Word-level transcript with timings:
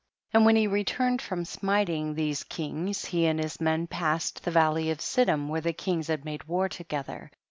9. 0.33 0.39
And 0.39 0.45
when 0.47 0.55
he 0.55 0.65
returned 0.65 1.21
from 1.21 1.45
smiting 1.45 2.15
these 2.15 2.41
kings, 2.43 3.05
he 3.05 3.27
and 3.27 3.39
his 3.39 3.61
men 3.61 3.85
passed 3.85 4.43
the 4.43 4.49
valley 4.49 4.89
of 4.89 4.97
Siddim 4.99 5.47
where 5.47 5.61
the 5.61 5.73
kings 5.73 6.07
had 6.07 6.25
made 6.25 6.45
war 6.45 6.67
together. 6.67 7.29